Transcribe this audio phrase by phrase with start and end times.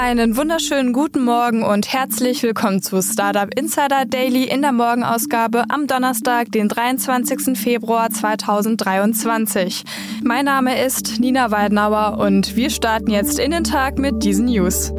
[0.00, 5.88] Einen wunderschönen guten Morgen und herzlich willkommen zu Startup Insider Daily in der Morgenausgabe am
[5.88, 7.58] Donnerstag, den 23.
[7.58, 9.82] Februar 2023.
[10.22, 14.92] Mein Name ist Nina Weidenauer und wir starten jetzt in den Tag mit diesen News.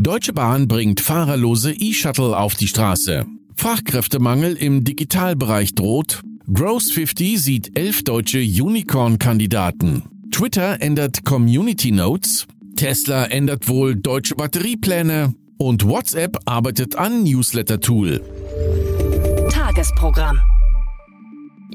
[0.00, 3.26] Deutsche Bahn bringt fahrerlose E-Shuttle auf die Straße.
[3.54, 6.22] Fachkräftemangel im Digitalbereich droht.
[6.52, 10.15] Gross 50 sieht elf deutsche Unicorn-Kandidaten.
[10.36, 12.46] Twitter ändert Community Notes,
[12.76, 18.20] Tesla ändert wohl deutsche Batteriepläne und WhatsApp arbeitet an Newsletter-Tool.
[19.50, 20.38] Tagesprogramm.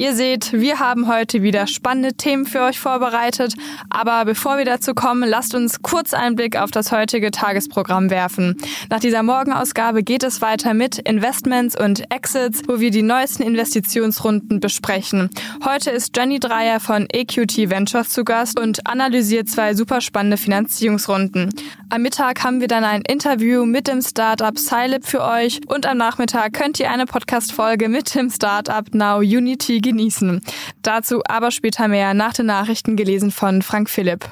[0.02, 3.54] Ihr seht, wir haben heute wieder spannende Themen für euch vorbereitet.
[3.92, 8.58] Aber bevor wir dazu kommen, lasst uns kurz einen Blick auf das heutige Tagesprogramm werfen.
[8.90, 14.60] Nach dieser Morgenausgabe geht es weiter mit Investments und Exits, wo wir die neuesten Investitionsrunden
[14.60, 15.30] besprechen.
[15.64, 21.54] Heute ist Jenny Dreier von EQT Ventures zu Gast und analysiert zwei super spannende Finanzierungsrunden.
[21.92, 25.98] Am Mittag haben wir dann ein Interview mit dem Startup Scilab für euch und am
[25.98, 30.40] Nachmittag könnt ihr eine Podcast-Folge mit dem Startup Now Unity genießen.
[30.84, 34.26] Dazu aber später mehr nach den Nachrichten gelesen von Frank Philipp.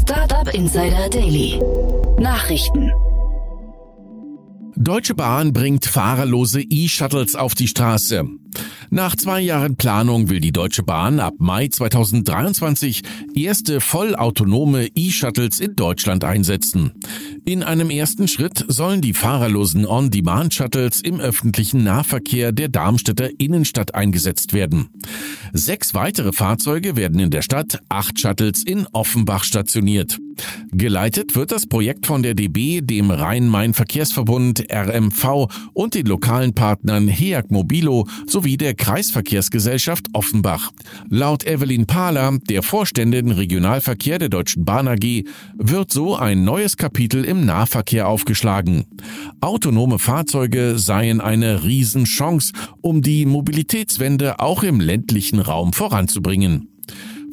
[0.00, 1.60] Startup Insider Daily.
[2.20, 2.92] Nachrichten.
[4.76, 8.28] Deutsche Bahn bringt fahrerlose E-Shuttles auf die Straße.
[8.90, 13.02] Nach zwei Jahren Planung will die Deutsche Bahn ab Mai 2023
[13.34, 16.92] erste vollautonome E-Shuttles in Deutschland einsetzen.
[17.44, 24.54] In einem ersten Schritt sollen die fahrerlosen On-Demand-Shuttles im öffentlichen Nahverkehr der Darmstädter Innenstadt eingesetzt
[24.54, 24.88] werden.
[25.52, 30.18] Sechs weitere Fahrzeuge werden in der Stadt, acht Shuttles in Offenbach stationiert.
[30.70, 37.50] Geleitet wird das Projekt von der DB, dem Rhein-Main-Verkehrsverbund RMV und den lokalen Partnern HEAG
[37.50, 40.70] Mobilo sowie der Kreisverkehrsgesellschaft Offenbach.
[41.08, 45.24] Laut Evelyn Pahler, der Vorständin Regionalverkehr der Deutschen Bahn AG,
[45.56, 48.86] wird so ein neues Kapitel im Nahverkehr aufgeschlagen.
[49.40, 56.68] Autonome Fahrzeuge seien eine Riesenchance, um die Mobilitätswende auch im ländlichen Raum voranzubringen.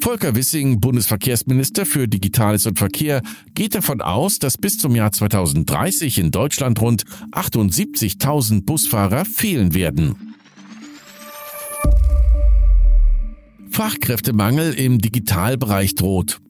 [0.00, 3.22] Volker Wissing, Bundesverkehrsminister für Digitales und Verkehr,
[3.54, 10.35] geht davon aus, dass bis zum Jahr 2030 in Deutschland rund 78.000 Busfahrer fehlen werden.
[13.76, 16.40] Fachkräftemangel im Digitalbereich droht.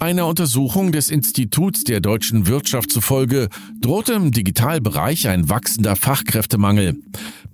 [0.00, 3.48] Einer Untersuchung des Instituts der deutschen Wirtschaft zufolge
[3.80, 6.96] droht im Digitalbereich ein wachsender Fachkräftemangel.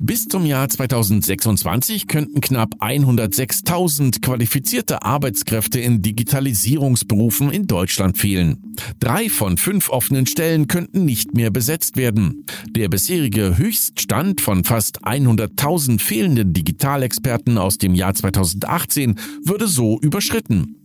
[0.02, 8.74] Bis zum Jahr 2026 könnten knapp 106.000 qualifizierte Arbeitskräfte in Digitalisierungsberufen in Deutschland fehlen.
[8.98, 12.46] Drei von fünf offenen Stellen könnten nicht mehr besetzt werden.
[12.70, 20.79] Der bisherige Höchststand von fast 100.000 fehlenden Digitalexperten aus dem Jahr 2018 würde so überschritten.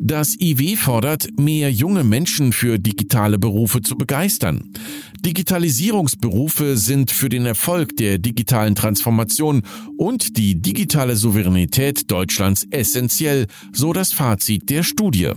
[0.00, 4.72] Das IW fordert, mehr junge Menschen für digitale Berufe zu begeistern.
[5.24, 9.62] Digitalisierungsberufe sind für den Erfolg der digitalen Transformation
[9.96, 15.32] und die digitale Souveränität Deutschlands essentiell, so das Fazit der Studie.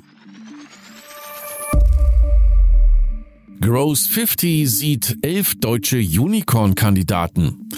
[3.60, 7.70] Gross 50 sieht elf deutsche Unicorn-Kandidaten.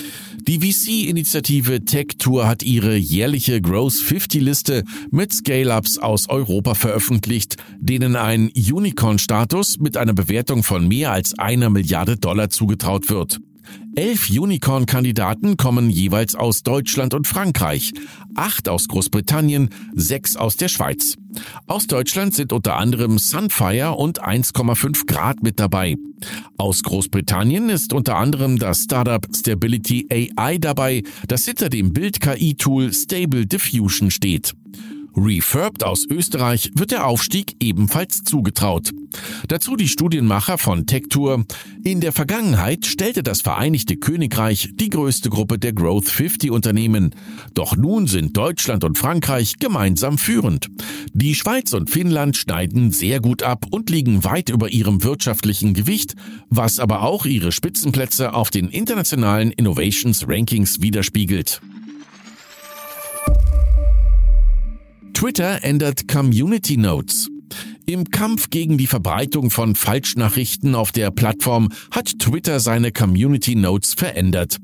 [0.47, 8.15] Die VC-Initiative Tech Tour hat ihre jährliche Growth 50-Liste mit Scale-Ups aus Europa veröffentlicht, denen
[8.15, 13.39] ein Unicorn-Status mit einer Bewertung von mehr als einer Milliarde Dollar zugetraut wird.
[13.95, 17.93] Elf Unicorn-Kandidaten kommen jeweils aus Deutschland und Frankreich,
[18.35, 21.15] acht aus Großbritannien, sechs aus der Schweiz.
[21.67, 25.95] Aus Deutschland sind unter anderem Sunfire und 1,5 Grad mit dabei.
[26.57, 33.45] Aus Großbritannien ist unter anderem das Startup Stability AI dabei, das hinter dem Bild-KI-Tool Stable
[33.45, 34.53] Diffusion steht.
[35.21, 38.91] Refurbed aus Österreich wird der Aufstieg ebenfalls zugetraut.
[39.47, 41.45] Dazu die Studienmacher von Techtour.
[41.83, 47.15] In der Vergangenheit stellte das Vereinigte Königreich die größte Gruppe der Growth 50 Unternehmen.
[47.53, 50.69] Doch nun sind Deutschland und Frankreich gemeinsam führend.
[51.13, 56.15] Die Schweiz und Finnland schneiden sehr gut ab und liegen weit über ihrem wirtschaftlichen Gewicht,
[56.49, 61.61] was aber auch ihre Spitzenplätze auf den internationalen Innovations Rankings widerspiegelt.
[65.19, 67.27] Twitter ändert Community Notes.
[67.85, 73.95] Im Kampf gegen die Verbreitung von Falschnachrichten auf der Plattform hat Twitter seine Community Notes
[73.95, 74.59] verändert.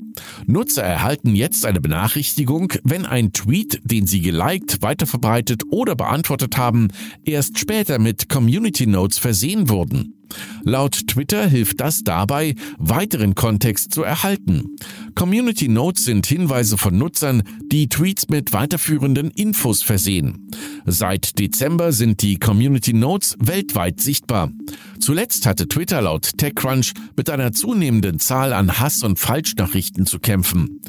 [0.46, 6.88] Nutzer erhalten jetzt eine Benachrichtigung, wenn ein Tweet, den sie geliked, weiterverbreitet oder beantwortet haben,
[7.26, 10.15] erst später mit Community Notes versehen wurden.
[10.64, 14.76] Laut Twitter hilft das dabei, weiteren Kontext zu erhalten.
[15.16, 20.50] Community Notes sind Hinweise von Nutzern, die Tweets mit weiterführenden Infos versehen.
[20.86, 24.52] Seit Dezember sind die Community Notes weltweit sichtbar.
[25.00, 30.82] Zuletzt hatte Twitter laut TechCrunch mit einer zunehmenden Zahl an Hass- und Falschnachrichten zu kämpfen.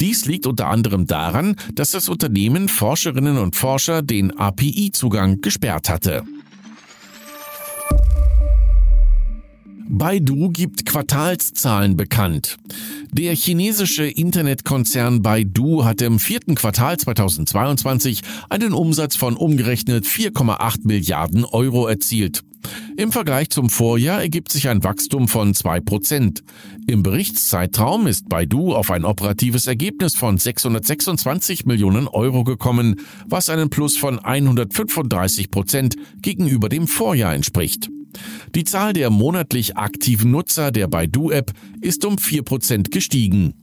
[0.00, 6.24] Dies liegt unter anderem daran, dass das Unternehmen Forscherinnen und Forscher den API-Zugang gesperrt hatte.
[9.96, 12.56] Baidu gibt Quartalszahlen bekannt.
[13.12, 21.44] Der chinesische Internetkonzern Baidu hat im vierten Quartal 2022 einen Umsatz von umgerechnet 4,8 Milliarden
[21.44, 22.42] Euro erzielt.
[22.96, 26.42] Im Vergleich zum Vorjahr ergibt sich ein Wachstum von zwei Prozent.
[26.88, 32.96] Im Berichtszeitraum ist Baidu auf ein operatives Ergebnis von 626 Millionen Euro gekommen,
[33.28, 37.90] was einen Plus von 135 Prozent gegenüber dem Vorjahr entspricht.
[38.54, 43.54] Die Zahl der monatlich aktiven Nutzer der Baidu-App ist um 4% gestiegen.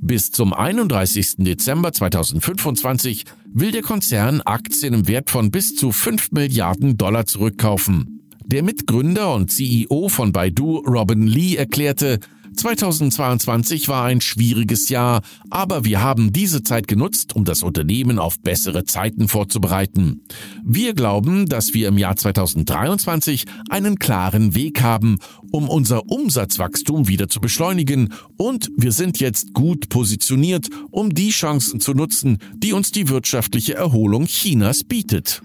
[0.00, 1.36] Bis zum 31.
[1.38, 8.18] Dezember 2025 will der Konzern Aktien im Wert von bis zu 5 Milliarden Dollar zurückkaufen.
[8.46, 12.18] Der Mitgründer und CEO von Baidu, Robin Lee, erklärte,
[12.58, 18.40] 2022 war ein schwieriges Jahr, aber wir haben diese Zeit genutzt, um das Unternehmen auf
[18.40, 20.22] bessere Zeiten vorzubereiten.
[20.64, 25.18] Wir glauben, dass wir im Jahr 2023 einen klaren Weg haben,
[25.52, 31.78] um unser Umsatzwachstum wieder zu beschleunigen und wir sind jetzt gut positioniert, um die Chancen
[31.80, 35.42] zu nutzen, die uns die wirtschaftliche Erholung Chinas bietet.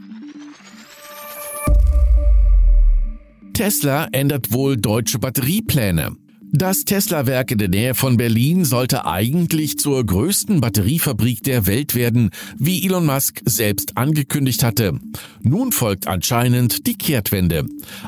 [3.53, 6.22] Tesla ändert wohl deutsche Batteriepläne.
[6.55, 12.29] Das Tesla-Werk in der Nähe von Berlin sollte eigentlich zur größten Batteriefabrik der Welt werden,
[12.59, 14.99] wie Elon Musk selbst angekündigt hatte.
[15.41, 17.65] Nun folgt anscheinend die Kehrtwende.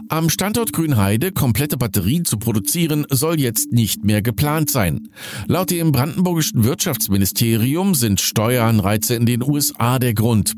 [0.10, 5.10] Am Standort Grünheide komplette Batterien zu produzieren soll jetzt nicht mehr geplant sein.
[5.48, 10.54] Laut dem brandenburgischen Wirtschaftsministerium sind Steueranreize in den USA der Grund.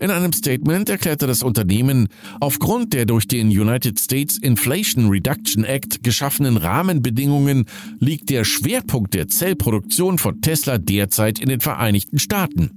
[0.00, 2.08] In einem Statement erklärte das Unternehmen,
[2.40, 7.66] aufgrund der durch den United States Inflation Reduction Act geschaffenen Rahmenbedingungen
[7.98, 12.70] liegt der Schwerpunkt der Zellproduktion von Tesla derzeit in den Vereinigten Staaten.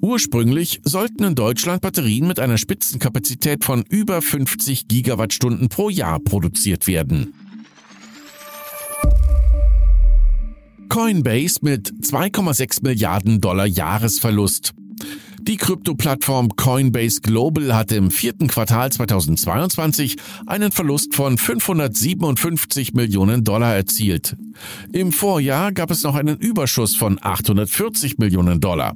[0.00, 6.86] Ursprünglich sollten in Deutschland Batterien mit einer Spitzenkapazität von über 50 Gigawattstunden pro Jahr produziert
[6.86, 7.32] werden.
[10.88, 14.72] Coinbase mit 2,6 Milliarden Dollar Jahresverlust.
[15.46, 23.76] Die Krypto-Plattform Coinbase Global hatte im vierten Quartal 2022 einen Verlust von 557 Millionen Dollar
[23.76, 24.36] erzielt.
[24.92, 28.94] Im Vorjahr gab es noch einen Überschuss von 840 Millionen Dollar.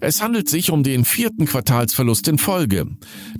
[0.00, 2.86] Es handelt sich um den vierten Quartalsverlust in Folge.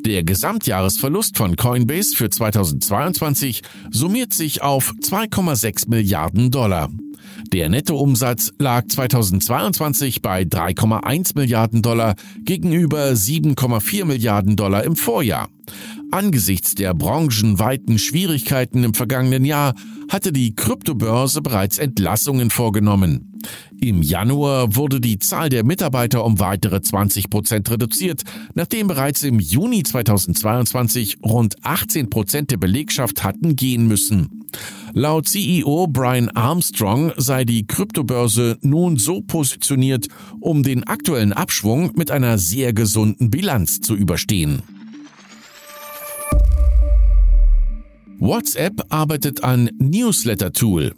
[0.05, 6.90] Der Gesamtjahresverlust von Coinbase für 2022 summiert sich auf 2,6 Milliarden Dollar.
[7.52, 12.14] Der Nettoumsatz lag 2022 bei 3,1 Milliarden Dollar
[12.44, 15.49] gegenüber 7,4 Milliarden Dollar im Vorjahr.
[16.11, 19.75] Angesichts der branchenweiten Schwierigkeiten im vergangenen Jahr
[20.08, 23.40] hatte die Kryptobörse bereits Entlassungen vorgenommen.
[23.80, 28.23] Im Januar wurde die Zahl der Mitarbeiter um weitere 20 Prozent reduziert,
[28.54, 34.43] nachdem bereits im Juni 2022 rund 18 Prozent der Belegschaft hatten gehen müssen.
[34.92, 40.06] Laut CEO Brian Armstrong sei die Kryptobörse nun so positioniert,
[40.40, 44.62] um den aktuellen Abschwung mit einer sehr gesunden Bilanz zu überstehen.
[48.18, 50.94] WhatsApp arbeitet an Newsletter-Tool.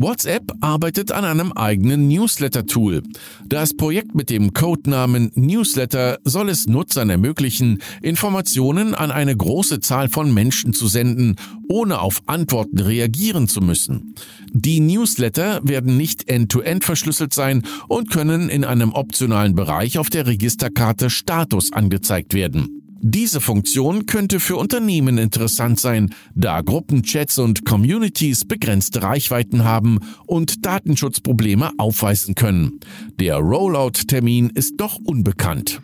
[0.00, 3.02] WhatsApp arbeitet an einem eigenen Newsletter-Tool.
[3.46, 10.08] Das Projekt mit dem Codenamen Newsletter soll es Nutzern ermöglichen, Informationen an eine große Zahl
[10.08, 11.34] von Menschen zu senden,
[11.68, 14.14] ohne auf Antworten reagieren zu müssen.
[14.52, 20.10] Die Newsletter werden nicht end-to-end -end verschlüsselt sein und können in einem optionalen Bereich auf
[20.10, 22.87] der Registerkarte Status angezeigt werden.
[23.00, 30.66] Diese Funktion könnte für Unternehmen interessant sein, da Gruppenchats und Communities begrenzte Reichweiten haben und
[30.66, 32.80] Datenschutzprobleme aufweisen können.
[33.20, 35.80] Der Rollout-Termin ist doch unbekannt.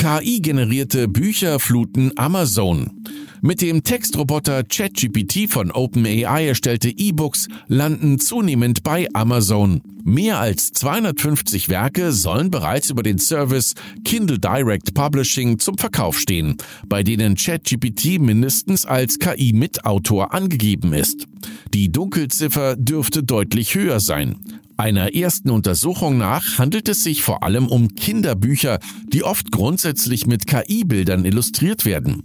[0.00, 3.04] KI-generierte Bücher fluten Amazon.
[3.42, 9.82] Mit dem Textroboter ChatGPT von OpenAI erstellte E-Books landen zunehmend bei Amazon.
[10.02, 16.56] Mehr als 250 Werke sollen bereits über den Service Kindle Direct Publishing zum Verkauf stehen,
[16.88, 21.26] bei denen ChatGPT mindestens als KI-Mitautor angegeben ist.
[21.74, 24.36] Die Dunkelziffer dürfte deutlich höher sein.
[24.80, 28.78] Einer ersten Untersuchung nach handelt es sich vor allem um Kinderbücher,
[29.12, 32.22] die oft grundsätzlich mit KI-Bildern illustriert werden.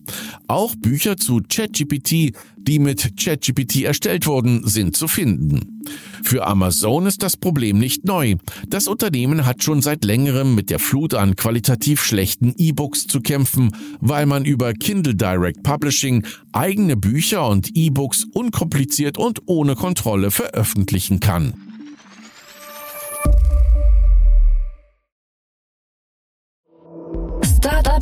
[0.47, 5.83] Auch Bücher zu ChatGPT, die mit ChatGPT erstellt wurden, sind zu finden.
[6.23, 8.35] Für Amazon ist das Problem nicht neu.
[8.69, 13.71] Das Unternehmen hat schon seit längerem mit der Flut an qualitativ schlechten E-Books zu kämpfen,
[13.99, 21.19] weil man über Kindle Direct Publishing eigene Bücher und E-Books unkompliziert und ohne Kontrolle veröffentlichen
[21.19, 21.64] kann.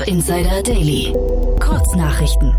[0.05, 1.13] Insider Daily.
[1.61, 2.53] Kurznachrichten.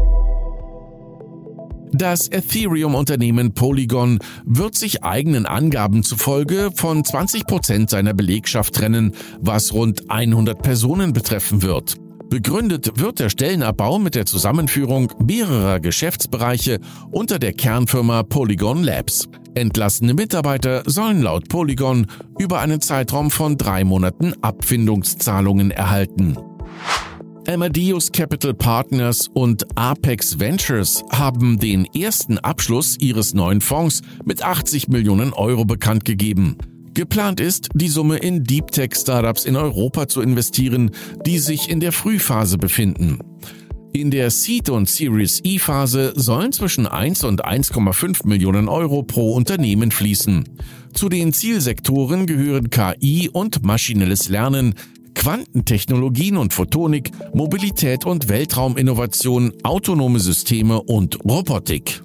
[1.92, 9.74] Das Ethereum-Unternehmen Polygon wird sich eigenen Angaben zufolge von 20 Prozent seiner Belegschaft trennen, was
[9.74, 11.96] rund 100 Personen betreffen wird.
[12.30, 19.28] Begründet wird der Stellenabbau mit der Zusammenführung mehrerer Geschäftsbereiche unter der Kernfirma Polygon Labs.
[19.54, 22.06] Entlassene Mitarbeiter sollen laut Polygon
[22.38, 26.38] über einen Zeitraum von drei Monaten Abfindungszahlungen erhalten.
[27.46, 34.88] Amadeus Capital Partners und Apex Ventures haben den ersten Abschluss ihres neuen Fonds mit 80
[34.88, 36.56] Millionen Euro bekannt gegeben.
[36.94, 40.90] Geplant ist, die Summe in Deep Tech Startups in Europa zu investieren,
[41.26, 43.18] die sich in der Frühphase befinden.
[43.92, 49.34] In der Seed und Series E Phase sollen zwischen 1 und 1,5 Millionen Euro pro
[49.34, 50.48] Unternehmen fließen.
[50.94, 54.74] Zu den Zielsektoren gehören KI und maschinelles Lernen,
[55.14, 62.02] Quantentechnologien und Photonik, Mobilität und Weltrauminnovation, autonome Systeme und Robotik.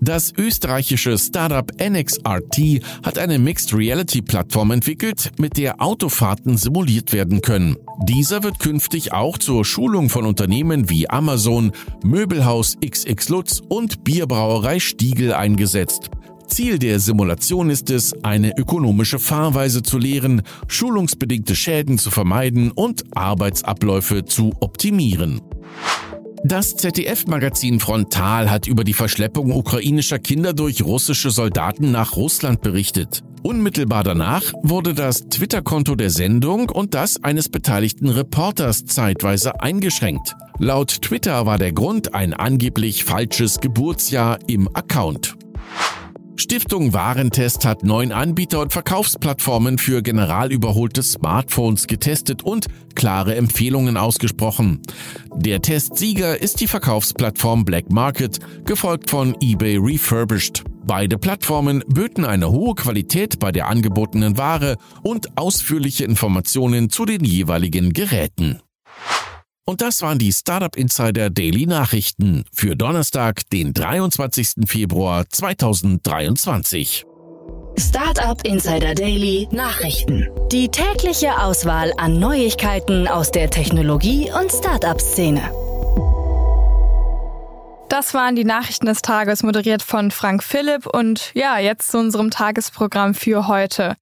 [0.00, 7.40] Das österreichische Startup NXRT hat eine Mixed Reality Plattform entwickelt, mit der Autofahrten simuliert werden
[7.40, 7.76] können.
[8.06, 11.72] Dieser wird künftig auch zur Schulung von Unternehmen wie Amazon,
[12.04, 16.10] Möbelhaus XX Lutz und Bierbrauerei Stiegel eingesetzt.
[16.56, 23.04] Ziel der Simulation ist es, eine ökonomische Fahrweise zu lehren, schulungsbedingte Schäden zu vermeiden und
[23.14, 25.42] Arbeitsabläufe zu optimieren.
[26.44, 33.22] Das ZDF-Magazin Frontal hat über die Verschleppung ukrainischer Kinder durch russische Soldaten nach Russland berichtet.
[33.42, 40.34] Unmittelbar danach wurde das Twitter-Konto der Sendung und das eines beteiligten Reporters zeitweise eingeschränkt.
[40.58, 45.36] Laut Twitter war der Grund ein angeblich falsches Geburtsjahr im Account.
[46.38, 53.96] Stiftung Warentest hat neun Anbieter und Verkaufsplattformen für general überholte Smartphones getestet und klare Empfehlungen
[53.96, 54.82] ausgesprochen.
[55.34, 60.62] Der Testsieger ist die Verkaufsplattform Black Market, gefolgt von eBay Refurbished.
[60.84, 67.24] Beide Plattformen böten eine hohe Qualität bei der angebotenen Ware und ausführliche Informationen zu den
[67.24, 68.60] jeweiligen Geräten.
[69.68, 74.64] Und das waren die Startup Insider Daily Nachrichten für Donnerstag, den 23.
[74.64, 77.04] Februar 2023.
[77.76, 80.28] Startup Insider Daily Nachrichten.
[80.52, 85.50] Die tägliche Auswahl an Neuigkeiten aus der Technologie- und Startup-Szene.
[87.88, 90.86] Das waren die Nachrichten des Tages, moderiert von Frank Philipp.
[90.86, 93.96] Und ja, jetzt zu unserem Tagesprogramm für heute.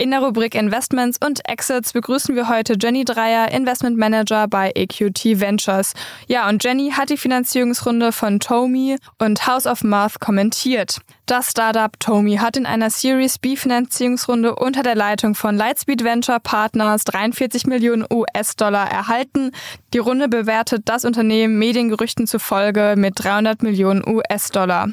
[0.00, 5.38] In der Rubrik Investments und Exits begrüßen wir heute Jenny Dreier, Investment Manager bei EQT
[5.40, 5.92] Ventures.
[6.26, 11.02] Ja, und Jenny hat die Finanzierungsrunde von Tomi und House of Math kommentiert.
[11.26, 16.40] Das Startup Tomi hat in einer Series B Finanzierungsrunde unter der Leitung von Lightspeed Venture
[16.40, 19.50] Partners 43 Millionen US-Dollar erhalten.
[19.92, 24.88] Die Runde bewertet das Unternehmen Mediengerüchten zufolge mit 300 Millionen US-Dollar.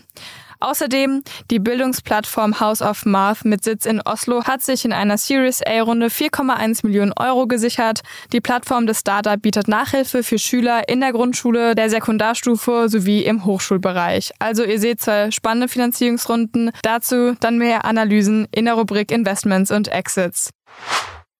[0.59, 5.61] Außerdem die Bildungsplattform House of Math mit Sitz in Oslo hat sich in einer Series
[5.63, 8.01] A-Runde 4,1 Millionen Euro gesichert.
[8.33, 13.45] Die Plattform des Startup bietet Nachhilfe für Schüler in der Grundschule, der Sekundarstufe sowie im
[13.45, 14.31] Hochschulbereich.
[14.39, 16.71] Also ihr seht zwei spannende Finanzierungsrunden.
[16.81, 20.51] Dazu dann mehr Analysen in der Rubrik Investments und Exits.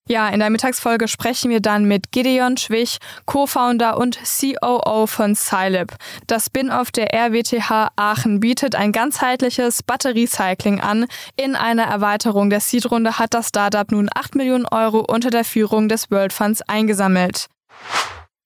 [0.07, 5.97] Ja, in der Mittagsfolge sprechen wir dann mit Gideon Schwich, Co-Founder und COO von Scilab.
[6.27, 11.07] Das Spin-off der RWTH Aachen bietet ein ganzheitliches Batteriecycling an.
[11.35, 15.89] In einer Erweiterung der Seed-Runde hat das Startup nun 8 Millionen Euro unter der Führung
[15.89, 17.47] des World Funds eingesammelt.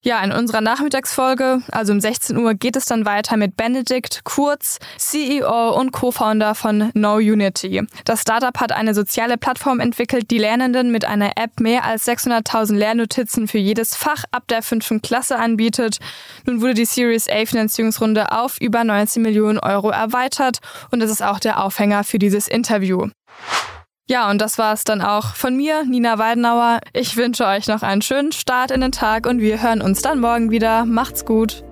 [0.03, 4.79] Ja, in unserer Nachmittagsfolge, also um 16 Uhr, geht es dann weiter mit Benedikt Kurz,
[4.97, 7.83] CEO und Co-Founder von No Unity.
[8.03, 12.77] Das Startup hat eine soziale Plattform entwickelt, die Lernenden mit einer App mehr als 600.000
[12.77, 15.99] Lernnotizen für jedes Fach ab der fünften Klasse anbietet.
[16.47, 21.21] Nun wurde die Series A Finanzierungsrunde auf über 19 Millionen Euro erweitert und das ist
[21.21, 23.09] auch der Aufhänger für dieses Interview.
[24.09, 26.81] Ja, und das war es dann auch von mir, Nina Weidenauer.
[26.93, 30.19] Ich wünsche euch noch einen schönen Start in den Tag und wir hören uns dann
[30.19, 30.85] morgen wieder.
[30.85, 31.63] Macht's gut.